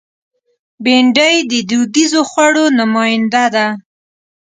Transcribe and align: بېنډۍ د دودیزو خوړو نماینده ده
بېنډۍ 0.83 1.35
د 1.49 1.53
دودیزو 1.69 2.21
خوړو 2.29 2.65
نماینده 2.79 3.45
ده 3.55 3.67